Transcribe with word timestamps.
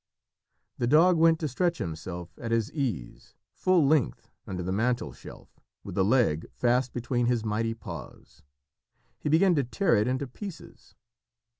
The 0.79 0.87
dog 0.87 1.17
went 1.17 1.39
to 1.41 1.47
stretch 1.47 1.77
himself 1.77 2.31
at 2.41 2.49
his 2.49 2.71
ease 2.71 3.35
full 3.53 3.85
length 3.85 4.31
under 4.47 4.63
the 4.63 4.71
mantelshelf 4.71 5.59
with 5.83 5.93
the 5.93 6.03
leg 6.03 6.49
fast 6.55 6.91
between 6.91 7.27
his 7.27 7.45
mighty 7.45 7.75
paws. 7.75 8.41
He 9.19 9.29
began 9.29 9.53
to 9.53 9.63
tear 9.63 9.95
it 9.95 10.07
into 10.07 10.25
pieces. 10.25 10.95